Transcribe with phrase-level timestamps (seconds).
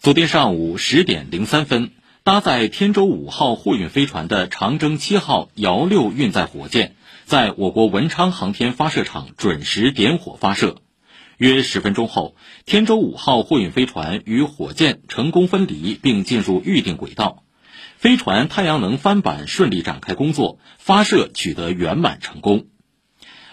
[0.00, 1.90] 昨天上午十点零三分，
[2.22, 10.76] 搭载天舟五号货运飞船的长征七号遥六运载火箭，在我国文昌航天发射场准时点火发射。
[11.36, 17.42] 约十分钟后，天舟五号货运飞船与火箭成功分离，并进入预定轨道。
[17.96, 22.66] 飞船太阳能帆板顺利展开工作，发射取得圆满成功。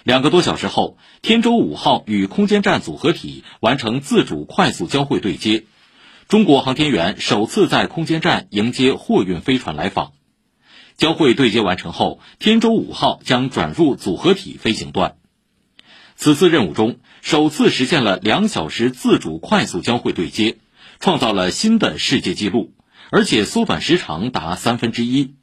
[0.04, 5.64] 两个多小时后，天舟五号与空间站组合体完成自主快速交会对接。
[6.28, 10.14] 中国航天员首次在空间站迎接货运飞船来访，
[10.98, 15.18] 交会对接完成后，天舟五号将转入组合体飞行段。
[16.16, 20.58] 此次任务中，首次实现了两小时自主快速交会对接，
[21.00, 22.74] 创造了新的世界纪录，
[23.12, 25.36] 而且缩短时长达三分之一。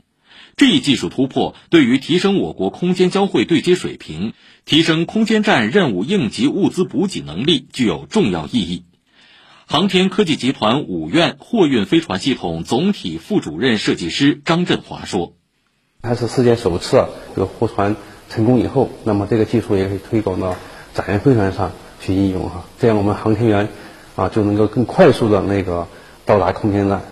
[0.56, 4.32] 这一技术突破对于提升我国空间交会对接水平、
[4.64, 8.84] 提升空间站任务应急物资补给能力具有重要意义。
[9.66, 15.34] 航天科技集团五院货运飞船系统总体副主任设计师张振华说
[16.02, 17.96] ：“它是世界首次，这个货船
[18.28, 20.56] 成功以后，那么这个技术也可以推广到
[20.92, 23.68] 载人飞船上去应用哈，这样我们航天员
[24.16, 25.88] 啊就能够更快速的那个
[26.26, 27.02] 到达空间站。”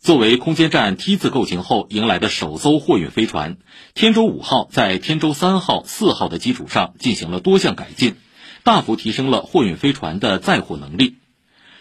[0.00, 3.58] 作为空间站 T 字构型后迎来的首艘货运飞船，
[3.94, 8.16] 天舟五号在天舟三号、四号的基础上进行了多项改进，
[8.64, 11.17] 大幅提升了货运飞船的载货能力。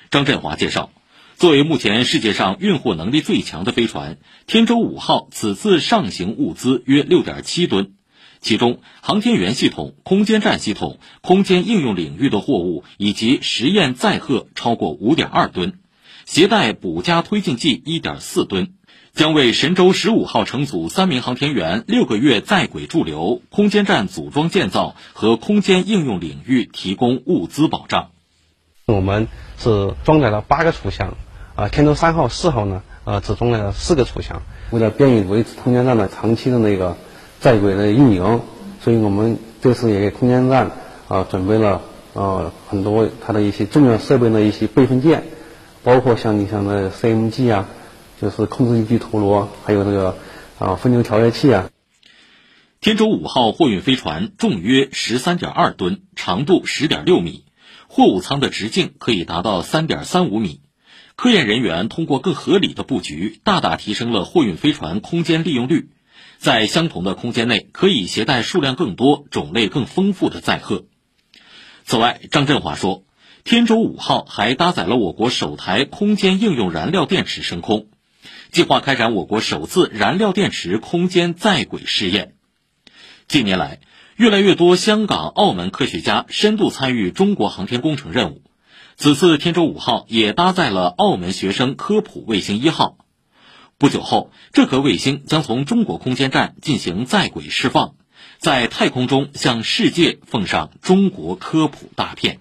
[0.09, 0.89] 张振华介绍，
[1.35, 7.91] 作为目前世界上运货能力最强的飞船，天舟五号此次上行物资约六点七吨，
[8.39, 15.79] 其中航天员系统、空间站系统、空间应用领域的货物以及实验载荷超过五点二吨，
[16.25, 18.75] 携带补加推进剂一点四吨，
[19.13, 28.11] 将为神舟十五号乘组三名航天员六个月在轨驻留、空间站组装建造和空间应用领域提供物资保障。
[28.89, 31.17] 我们是装载了八个储箱，
[31.55, 34.41] 啊，天舟三号、四号呢，呃，只装载了四个储箱。
[34.71, 36.95] 为了便于维持空间站的长期的那个
[37.41, 38.39] 在轨的运营，
[38.81, 40.71] 所以我们这次也给空间站
[41.09, 41.81] 啊准备了
[42.13, 45.25] 呃很多它的一些重要设备的一些备份件，
[45.83, 47.67] 包括像你像那 CMG 啊，
[48.21, 50.15] 就是控制力矩陀螺，还有那个
[50.59, 51.69] 啊分流调节器啊。
[52.79, 57.43] 天舟五号货运飞船重约十三点二吨，长度十点六米。
[57.87, 60.61] 货物舱的直径可以达到三点三五米，
[61.15, 65.89] 科研人员通过更合理的布局，大大提升了货运飞船空间利用率，
[66.37, 70.85] 在相同的空间内可以携带数量更多、种类更丰富的载荷。
[71.85, 73.05] 此外，张振华说，
[73.43, 77.87] 天舟五号还搭载了我国首台空间应用燃料电池升空，
[78.51, 82.35] 计划开展我国首次燃料电池空间在轨试验。
[83.27, 83.79] 近年来，
[84.17, 88.41] 越来越多香港、澳门科学家深度参与中国航天工程任务。
[88.95, 92.97] 此次天舟五号也搭载了澳门学生科普卫星一号。
[93.77, 97.93] 不久后，这颗卫星将从中国空间站进行在轨释放，
[98.39, 102.39] 在太空中向世界奉上中国科普大片。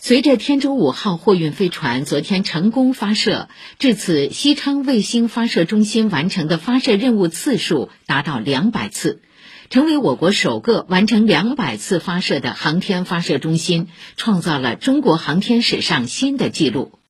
[0.00, 9.22] 随着天舟五号货运飞船昨天成功发射，至此西昌卫星发射中心完成的发射任务次数达到两百次。
[9.70, 16.98] 成为我国首个完成两百次发射的航天发射中心，创造了中国航天史上新的纪录。